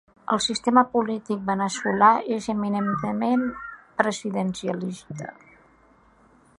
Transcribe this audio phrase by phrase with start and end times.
[0.35, 3.45] El sistema polític veneçolà és eminentment
[4.01, 5.33] presidencialista.